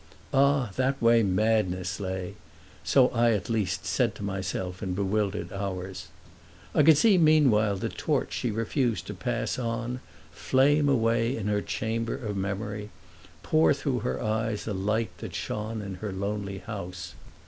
Ah 0.33 0.71
that 0.77 0.99
way 0.99 1.21
madness 1.21 1.99
lay!—so 1.99 3.09
I 3.09 3.33
at 3.33 3.51
least 3.51 3.85
said 3.85 4.15
to 4.15 4.23
myself 4.23 4.81
in 4.81 4.95
bewildered 4.95 5.53
hours. 5.53 6.07
I 6.73 6.81
could 6.81 6.97
see 6.97 7.19
meanwhile 7.19 7.75
the 7.75 7.87
torch 7.87 8.33
she 8.33 8.49
refused 8.49 9.05
to 9.05 9.13
pass 9.13 9.59
on 9.59 9.99
flame 10.31 10.89
away 10.89 11.37
in 11.37 11.45
her 11.45 11.61
chamber 11.61 12.15
of 12.15 12.35
memory—pour 12.35 13.75
through 13.75 13.99
her 13.99 14.19
eyes 14.19 14.65
a 14.67 14.73
light 14.73 15.15
that 15.19 15.35
shone 15.35 15.83
in 15.83 15.93
her 16.01 16.11
lonely 16.11 16.57
house. 16.57 17.13